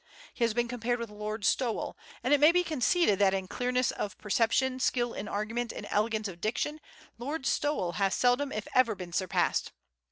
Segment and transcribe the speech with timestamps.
[0.33, 3.91] He has been compared with Lord Stowell, and it may be conceded that in clearness
[3.91, 6.81] of perception, skill in argument, and elegance of diction,
[7.19, 9.73] Lord Stowell has seldom if ever been surpassed.